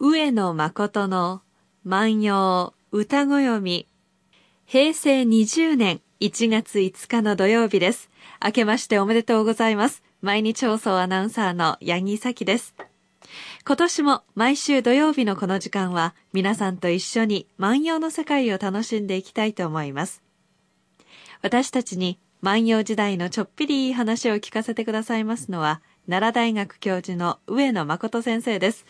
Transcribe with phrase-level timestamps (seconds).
[0.00, 1.42] 上野誠の
[1.82, 3.88] 万葉歌ご読み
[4.64, 8.08] 平成20年1月5日の土曜日です。
[8.40, 10.04] 明けましておめでとうございます。
[10.22, 12.76] 毎日放送アナウンサーの八木咲です。
[13.66, 20.22] 今年も毎週土曜日のこの時間は皆さんと一緒に万葉の世界を楽しんでいきたいと思います。
[21.42, 28.86] 私たちに万葉時代のちょっぴりいい話を聞かせてくださいますのは奈良大学教授の上野誠先生です。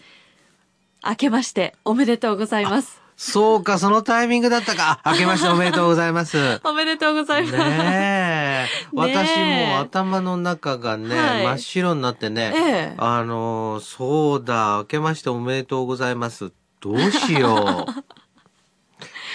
[1.07, 3.01] 明けましておめでとうございます。
[3.19, 5.01] そうか、そのタイミングだったか。
[5.03, 6.39] あ明けましておめでとうございます。
[6.63, 7.57] おめでとうございます。
[7.57, 8.69] ねえ。
[8.95, 16.53] 私も頭の中がね、はい真っ白になってね、ええあのー、そうだ、明けましておめでとうございます。
[16.81, 18.05] どうしよう。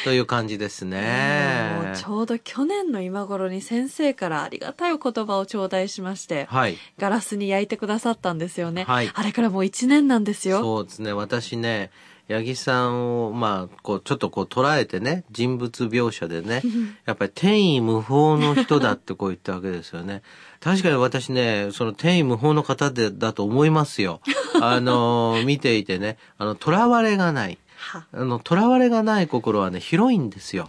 [0.03, 1.97] という感じですもねう。
[1.97, 6.77] ちょうど去年の今頃に先生からありがたいお言葉を頂戴しまして、はい。
[6.97, 8.83] ガラスに焼いてくださったんですよね。
[8.83, 10.61] はいあれからもう一年なんですよ。
[10.61, 11.13] そうですね。
[11.13, 11.91] 私ね、
[12.29, 16.61] 八木さんを、まあ、こう、ちょっとこう捉えてね、人物描写でね、
[17.05, 20.21] やっぱり天意無法の人だってこう言ったわけですよね。
[20.61, 24.21] 確かに私ね、その天意無法の方で、だと思いますよ。
[24.61, 27.57] あの、見ていてね、あの、囚われがない。
[27.83, 28.05] は。
[28.11, 30.67] あの、囚われがない心はね、広いんですよ。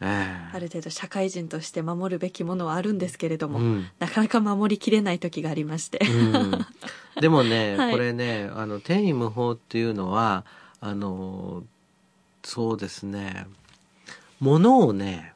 [0.00, 0.04] え
[0.52, 0.56] え。
[0.56, 3.86] ある程度社会人として守るべきものはあるんですけれども、うん。
[3.98, 6.00] なかなか守りきれない時がありまして。
[6.06, 6.66] うん、
[7.20, 7.92] でもね、 はい。
[7.92, 10.44] これねあの天意無法っていうのは
[10.80, 11.64] あの
[12.44, 13.46] そうですね
[14.38, 15.32] ものをね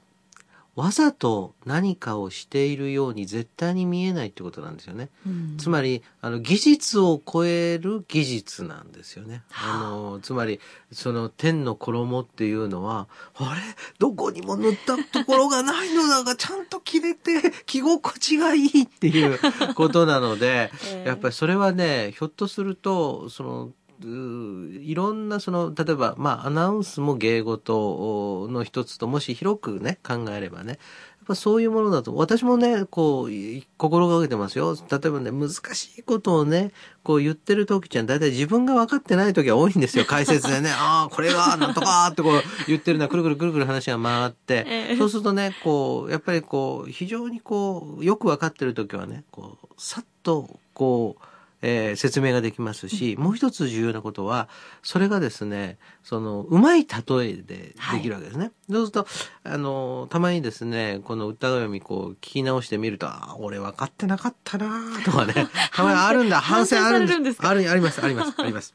[0.80, 5.10] わざと何かをしているように絶対に見えないってことなんですよね。
[5.26, 9.42] うんつまりあの技術を超える技術なんですよね。
[9.50, 10.58] はああのつまり
[10.90, 13.60] その天の衣っていうのはあれ？
[13.98, 19.38] どこにも塗ったところがないのだがちゃんと着れて 着心地がいいっていう
[19.74, 23.70] ことなので ええやっぱりそれはねひょっとするとその
[24.02, 30.78] いろんなその例えばまあアナウンスも芸事の一つともし広くね考えればねやっ
[31.26, 34.74] ぱそういうものだと私もねこうい心がけてますよ。
[34.74, 36.72] 例えばね難しいことをね
[37.02, 40.06] こう言ってる時ちゃん大体自分が分かってない時が多いんですよ。
[40.06, 44.96] 解説でね ああこれがなんとかってこう言ってるのはくるくるくるくる話が回って、ええ。
[44.96, 51.29] そうするとねこうやっぱりこう非常にこうよく分かってる時はねこうさっとこう
[51.62, 54.48] えー説明ができますし、もう一つ重要なことは、
[54.82, 58.52] それがですね、その、うまい例えでできるわけですね。
[58.70, 59.06] そうすると、
[59.44, 65.34] あの、たまにですね、この歌読みこう聞き直してみると、あー俺分かってなかったなとかね、
[65.74, 67.38] たまにあるんだ、反反省省あるんです。
[67.46, 68.74] ある、あります、あります、あります。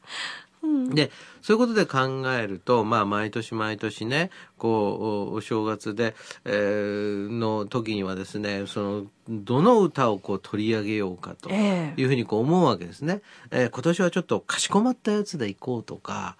[0.66, 1.10] うんで、
[1.42, 13.22] そういうことで考えると、まあ、毎年毎年ね、こう、おお正月で、えーの時にはですね、その、どの歌をこう取り上げようかとええいうふうにこう思うわけですね。
[13.50, 16.36] えー今年はちょっとかしこまったやつで行こうとか、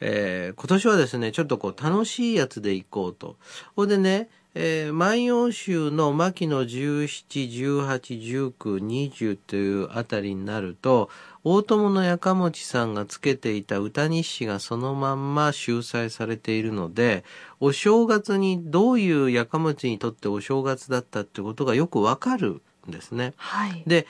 [0.00, 3.36] えー今年はですね、ちょっとこう楽しいやつで行こうと。
[3.76, 7.48] ほいでね、えー万葉集の牧野17、
[7.86, 8.52] 18、19、
[8.84, 11.10] 20というあたりになると、
[11.42, 17.24] 大友のやかもちさんがつけていた歌日誌がそのまんま収載されているので、
[17.60, 23.32] お正月にどういうやかもちにとってお正月だったってことがよくわかるんですね。
[23.36, 23.82] はい。
[23.86, 24.06] で、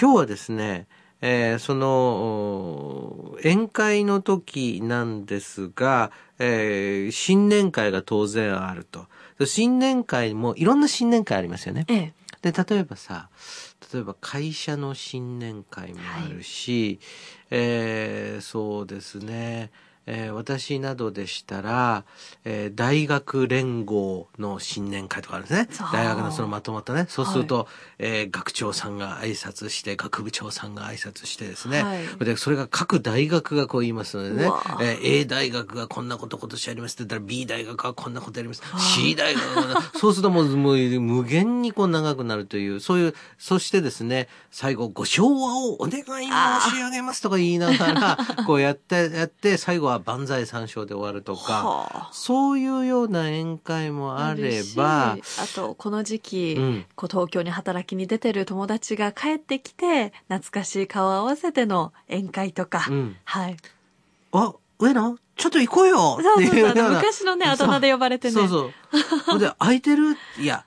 [0.00, 0.86] 今日はですね、
[1.20, 9.06] えーその、お宴会の時なんですが、えー新年会が当然あると。
[9.44, 11.84] 新年会もいろんな新年会ありますよね。
[11.88, 12.14] ええ。
[12.42, 13.28] で、例えばさ、
[13.94, 16.98] 例えば会社の新年会もあるし、
[17.48, 19.70] えーそうですね、
[20.06, 22.04] えー私などでしたら、
[22.44, 25.68] えー大学連合の新年会とかあるんですね。
[25.92, 27.06] 大学のそのまとまったね。
[27.08, 31.82] そうすると、えー学長さんが挨拶して、学部長さんが挨拶してですね。
[31.82, 34.50] はいで、それが各大学がこう言いますのでね
[34.80, 38.62] えー A 大学がこんなこと今年やりますって言ったら B 大学はこんなことやります。
[38.78, 52.10] C 大学が、 そうするともうもう無限にこう長くなるという、そういう、そしてですね、最後ご唱和をお願い申し上げますとか言いながら、 こうやって、やって、最後は万歳三唱で終わるとか、はあ。
[52.12, 55.18] そういうような宴会もあればあ
[55.54, 56.86] とこの時期、うん。
[56.94, 63.16] こう東京に働きに出てる友達が帰ってきて懐かしい顔を合わせての宴会とか、うん。
[63.24, 63.56] はい。
[64.32, 65.16] あ、上野？
[65.36, 66.20] ちょっと行こうよ！
[66.22, 66.70] そうってそうそう。
[66.70, 66.96] あのいうような。
[66.96, 68.32] 昔のねあだ名で呼ばれてね。
[68.32, 69.38] そうそう。
[69.38, 70.16] で、空いてる？
[70.38, 70.64] いや、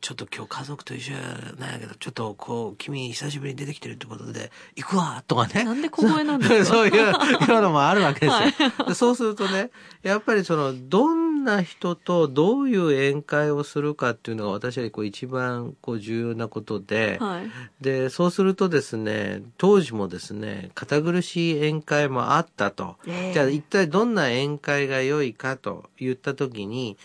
[0.00, 1.14] ちょっと今日家族と一緒
[1.58, 5.64] なんやけど、ちょっとこう、君久しぶりに出てきてるってことで、行くわとかね。
[5.64, 8.70] なんで小声なんですかそういう、いうのもあるわけですよ。
[8.78, 9.70] はでそうするとね、
[10.02, 17.50] やっぱりその、どんな人とどういう宴会をするかっていうのが私はこう一番こう重要なことで、はい。
[17.82, 22.96] で、そうするとですね、当時もですね、堅苦しい宴会もあったと。
[23.06, 26.96] ええじゃあ一体どんな宴会が良いかと言ったときに、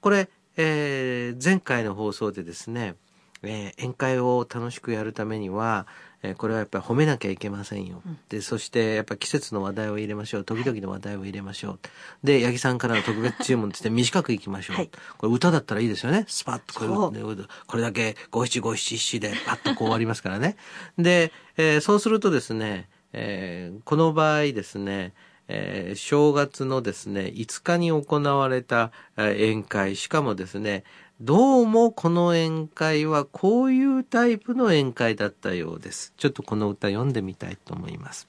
[0.00, 2.94] これ、えー前回の放送でですね、
[3.42, 5.86] えー宴会を楽しくやるためには、
[6.22, 8.02] えーこれはやっぱり褒めなきゃいけませんよ。
[8.28, 10.44] で、そしてやっぱ季節の話題を入れましょう。
[10.44, 11.78] 時々の話題を入れましょう。
[12.26, 14.76] で、八木さんからの特別注文として 短くいきましょう。
[14.76, 16.24] はいこれ歌だったらいいですよね。
[16.28, 20.56] スパッとこれねこれだけ五七五七七でパッとこう終わりますからね。
[20.98, 25.12] で、えーそうするとですね、えーこの場合ですね、
[25.48, 30.84] えー正月のですね、5日に行われた宴会、しかもですね、
[31.20, 36.12] どうもこの宴会はこういうタイプの宴会だったようです。
[36.16, 38.26] ちょっとこの歌読んでみたいと思います。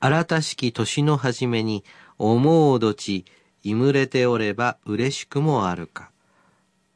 [0.00, 1.84] 新たしき年の初めに、
[2.18, 3.24] 思うどち、
[3.62, 6.10] いむれておれば嬉しくもあるか。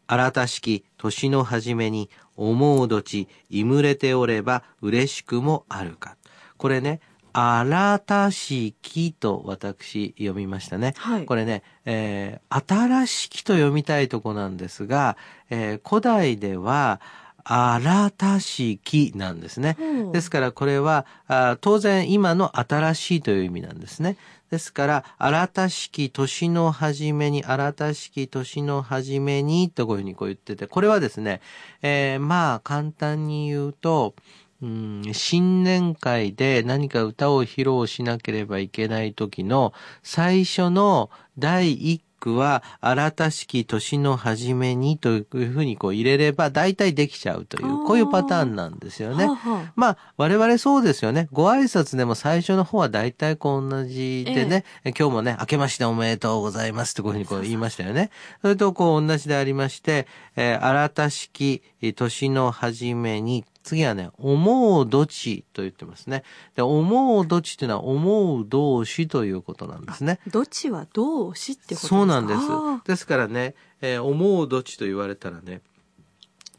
[0.07, 6.17] 新たしき年の初めに、思うどち、いむれておれば嬉しくもあるか。
[6.57, 7.01] これね、
[7.39, 10.95] 新たしきと私読みましたね。
[10.97, 15.17] はいこれね、えー新しきと読みたいとこなんですが、
[15.51, 17.01] えー古代では、
[17.45, 19.77] 新たしきなんですね。
[20.13, 24.17] ですからこれはあ当然今の新しいという意味なんですね。
[24.51, 31.43] ですから、新たしき年の初めに、新たしき年の初めに、とこういうふうにこう言ってて、これはですね、
[31.83, 34.15] えーまあ簡単に言うと、
[34.61, 39.73] うん、新年会で何か歌を披露しなければいけない時の
[40.03, 49.27] 最初の第一句は、新たしき年の初めにというふうにこう入れれば大体できちゃうという、こういうパターンなんですよね。
[49.27, 51.29] はあはあまあ、我々そうですよね。
[51.33, 58.11] ご挨拶でも最初の方は大体こう同じでね、今日もね、明けましておめでとうございますってこういうふうにこう言いましたよね。
[58.43, 60.07] それとこう同じでありまして、
[60.37, 66.25] えー新たしき年の初めに、次はね、思うどちと言ってますね。
[66.57, 70.21] で、思うどちっていうのは思う動詞ということなんですね。
[70.27, 71.89] どっちは動詞ってことですか？
[71.89, 72.83] そうなんですあ。
[72.85, 75.61] ですからね、えー思うどちと言われたらね、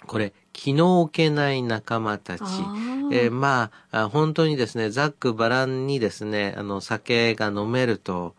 [0.08, 2.42] これ、気の置けない仲間たち。
[3.12, 8.36] えーまああ、本当にですね、ざっくばらんにですね、あの、酒が飲めると、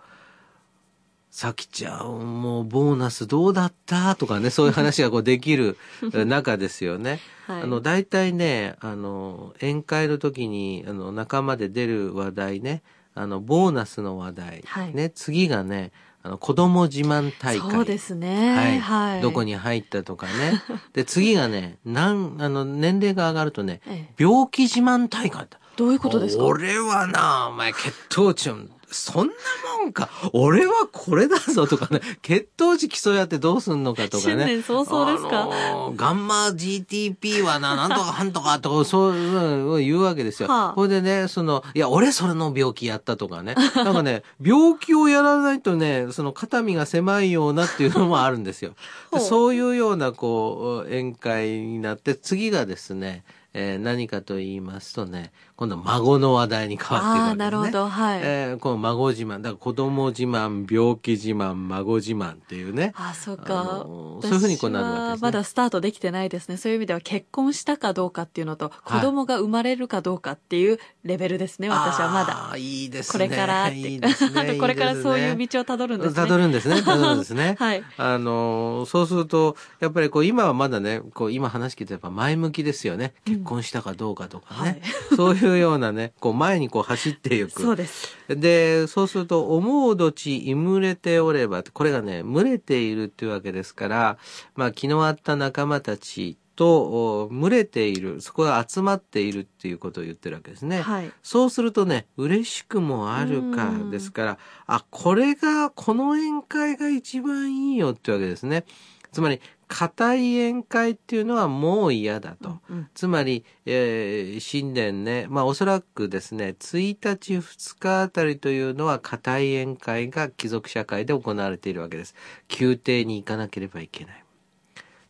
[1.30, 4.14] さきちゃん、もうボーナスどうだった？
[4.16, 5.78] とかね、そういう話がこうできる
[6.12, 7.20] え 中ですよね。
[7.46, 12.82] はいあの、大体ね、あの、宴会の時に、あの、仲間で出る話題ね、
[13.14, 14.62] あの、ボーナスの話題。
[14.66, 15.90] はいね、次がね、
[16.22, 17.70] あの、子供自慢大会。
[17.72, 18.54] そうですね。
[18.56, 18.80] はい。
[18.80, 19.20] はい。
[19.22, 20.62] どこに入ったとかね。
[20.92, 25.58] で、次がね、なん、あの、年齢が上がるとね、ええ病気自慢大会だ。
[25.76, 26.44] どういうことですか？
[26.44, 28.56] 俺はな、お前、血糖値を、
[28.92, 29.32] そんな
[29.80, 30.08] もんか。
[30.32, 34.22] 俺はこれだぞとかね、血糖値競い合ってどうすんのかとかね。
[34.22, 35.42] 新年早々ですか？
[35.42, 40.48] あのーガンマ GTP はな、なんとかはんとかとか、そういう言うわけですよ。
[40.48, 43.54] はあこれでね、その、いや、俺それの病気やったとかね。
[43.76, 48.74] なんかね、病気をやらないとね、その肩身が狭いようなっていうのもあるんですよ。
[49.20, 57.36] そういうような、こう、宴会になって、次がですね、えー何かと言いますとね、今度は孫の話題に変わっていくわけですね。
[57.36, 57.86] なるほど。
[57.86, 58.20] はい。
[58.22, 62.92] えーこの孫自慢、だから子供自慢、病気自慢、孫自慢っていうね。
[62.96, 63.64] あ、そうあか。
[63.84, 66.56] そういうふうにこうなるわけですねまだスタートできてないですね。
[66.56, 72.56] そういう意味では結婚したかどうかっていうのと、子供が生まれるかどうかっていうレベルですね、私はまだ。
[72.56, 73.28] いいですこね。
[73.28, 73.76] れからって。
[73.76, 74.54] いいですね。
[74.58, 76.14] これからそういう道をたどるんですね。
[76.16, 76.80] たどるんですね。
[76.82, 77.56] たどるんですね。
[77.58, 83.12] はいあのー、そうすると、やっぱりこう、今はまだね、こう、今話聞いてやっぱ前向きですよね。
[83.26, 84.80] 結婚したかどうかとかね。
[85.16, 87.50] そういうようなね、こう、前にこう走っていく。
[87.62, 88.16] そうです。
[88.28, 94.18] で、そうすると、思うどち、いむれておれば、これがね、群れているっていうわけですから、
[94.54, 100.82] まあ、気の合った仲間たちと、お群れている、そこが集まっているっていうことを言ってるわけですね。
[100.82, 101.10] はい。
[101.22, 108.64] そうするとね、嬉しくもあるかうんですから、あ、これが、この宴会が一番いいよってわけですね。
[109.10, 112.58] つまり、固い宴会っていうのはもう嫌だと。
[112.68, 122.16] うんつまり、えー新年ね、まあおそらくですね、1日2日あたりというのは固い宴会が貴族社会で行われているわけです。
[122.60, 124.24] 宮廷に行かなければいけない。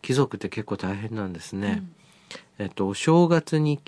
[0.02, 1.82] 貴族って結構大変なんですね。
[2.58, 3.80] えっと、お正月に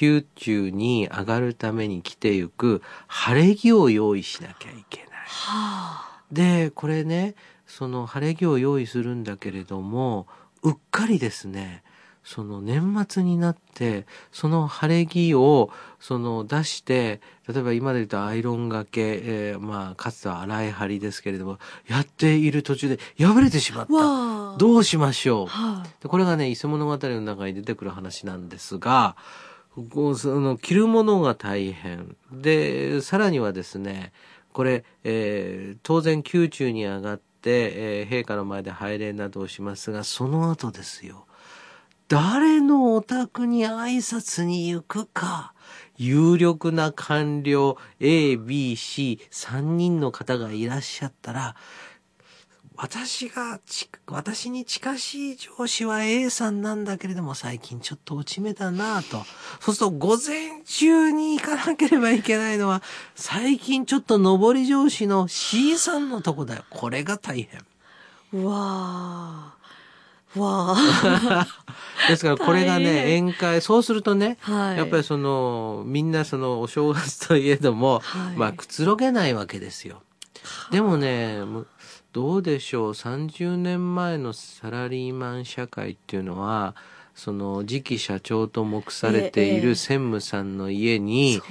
[0.00, 5.08] 宮中に上がるために着てゆく晴れ着を用意しなきゃいけない。
[5.26, 6.17] はあ。
[6.32, 7.34] で、これね、
[7.66, 10.26] その晴れ着を用意するんだけれども、
[10.62, 11.82] うっかりですね、
[12.24, 24.58] その年末になって、その晴れ着を、その出して、例えば今で言うとアイロンがけ、えーまあ、かつては洗い張りですけれども、やっている途中で破れてしまった。
[24.58, 29.16] どうしましょうはい、でこれがね、伊勢物語の中に出てくる話なんですが、
[29.90, 32.14] こうその着るものが大変。
[32.30, 34.12] で、さらにはですね、
[34.58, 41.28] これ、えー当然宮中に上がって、えー陛下の前で拝礼などをしますが、その後ですよ。
[42.08, 45.54] 誰のお宅に挨拶に行くか。
[45.96, 51.54] 有力な官僚 A、B、C、3人の方がいらっしゃったら、
[52.80, 59.24] 私がち、私に近しい上司は A さんなんだけれども、最近ちょっと落ち目だなぁと。
[59.58, 62.80] そうすると、午前中に行かなければいけないのは、
[63.16, 66.64] 最近ちょっと上り上司の C さんのとこだよ。
[66.70, 67.64] これが大変。
[68.32, 69.54] うわあ。
[70.36, 71.46] わあ。
[72.08, 74.76] ですから、これが大ね、変宴会、そうするとね、はい。
[74.76, 80.02] やっぱりその、みんなその、お正月といえども、はいまあ、くつろげないわけですよ。
[80.70, 81.66] でもね、む
[82.12, 86.74] どうでしょう、30年前のサラリーマン社会っていうのは、
[87.18, 91.42] その次期社長と目されていええる専務さんの家に、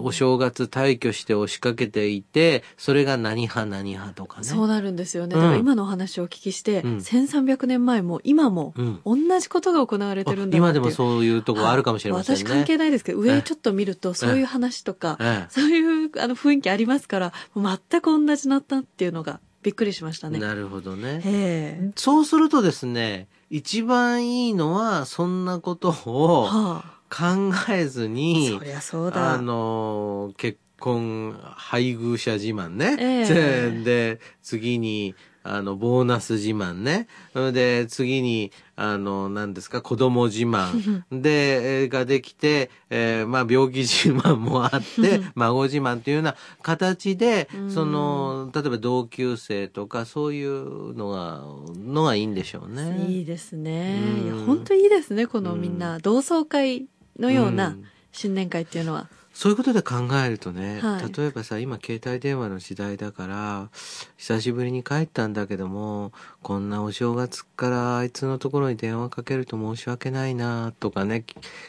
[0.00, 4.44] お正月退去して押しかけていて、それが何派何派とかね。
[4.44, 5.36] そうなるんですよね。
[5.36, 10.58] うんだから今のお話をお聞きして、うん1300年前も今もうん同じことが行われてるんだう。
[10.58, 12.42] 今でもそういうとこあるかもしれませんね。
[12.42, 20.38] 私関係ないですけど、ええ上ちょっと見るとそういう話とか、えそういうあの雰囲気ありますから、全く同じだったっていうのがびっくりしましたね。
[20.38, 21.20] えなるほどね。
[21.24, 29.34] ええそうするとですね、一番いいのは、そんなことをは考えずあ、にそ、りゃそうだ。
[29.34, 32.96] あの、結婚、配偶者自慢ね。
[32.98, 35.14] ええ で、次に、
[35.44, 37.08] あの、ボーナス自慢ね。
[37.52, 38.52] で、次に、
[38.82, 41.04] あの、何ですか、子供自慢。
[41.12, 51.44] で、えーができて、えーまあ、病気自慢もあって、 孫自慢っていうような形でうん、その、例えば同級生とか、そういうのが、
[51.78, 53.06] のがいいんでしょうね。
[53.08, 54.00] いいですね。
[54.18, 55.28] うんいや、本当いいですね。
[55.28, 56.88] このみんな、同窓会
[57.20, 59.08] のよううなん新年会っていうのは。
[59.32, 61.12] そういうことで考えるとね、はい。
[61.12, 63.70] 例えばさ、今携帯電話の時代だから、
[64.18, 66.12] 久しぶりに帰ったんだけども、
[66.42, 71.24] こんなお正月からあいつのところに電話かけると申し訳ないなとかね、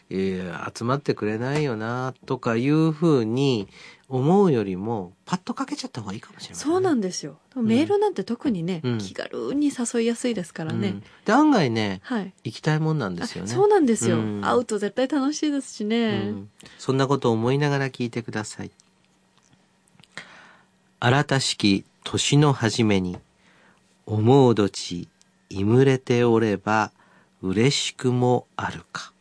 [0.09, 3.67] えー集まってくれないよなとかいうふうに
[4.09, 7.37] 思うよりも、パッとかけちゃった方がいいかもしれない、そうなんですよ。
[7.53, 10.89] でもメールなんて特にね、うん気軽に誘いやすいですからね。
[10.89, 12.33] うんで、案外ね、はい。
[12.43, 13.51] 行きたいもんなんですよね。
[13.51, 16.23] あそうなんですよ、うん会うと絶対楽しいですしね。
[16.27, 18.71] うんそんなことを思いながら聞いてください。
[20.99, 23.17] 新たしき年の初めに、
[24.05, 25.07] 思うどち、
[25.49, 26.91] いむれておれば、
[27.41, 29.11] 嬉しくもあるか。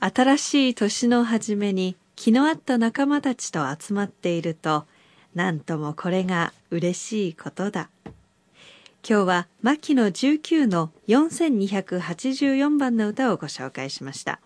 [0.00, 4.84] 新しい年の初めに気の合った仲間たちと集まっていると、
[5.34, 7.90] なんともこれが嬉しいことだ。
[8.06, 8.14] 今
[9.02, 14.38] 日は牧野19の4284番の歌をご紹介しました。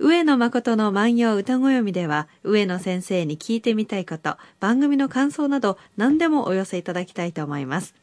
[0.00, 7.94] 上野誠の万葉歌ご読みでは、上野先生に聞いてみたいこと、番組の感想など何でもお寄せいただきたいと思います。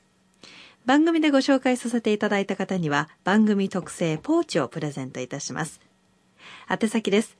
[0.86, 5.82] 番組でご紹介させていただいた方には、番組特製ポーチをプレゼントいたします。
[6.70, 7.36] 宛先です。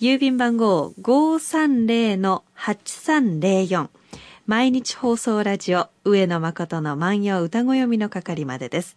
[0.00, 3.88] 郵便番号530-8304
[4.46, 8.96] 毎日放送ラジオ上野誠の万葉歌ご読みの係までです。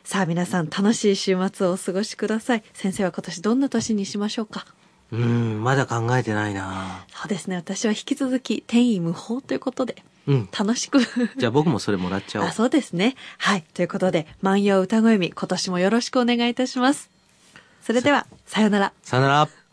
[0.04, 2.64] さあ皆さん楽しい週末をお過ごしください。
[2.74, 4.68] 先生は今年どんな年にしましょうか？
[5.12, 7.56] うん、まだ考えてないなそうですね。
[7.56, 10.50] 私は引き続き天意無法ということでうん。
[10.58, 11.00] 楽しく
[11.38, 12.52] じゃあ僕もそれもらっちゃおうあ、。
[12.52, 13.16] そうですね。
[13.38, 13.64] はい。
[13.74, 17.10] ということで、万葉歌声み、今年もよろしくお願いいたします。
[17.82, 18.94] それでは、さようなら。
[19.04, 19.65] さよなら。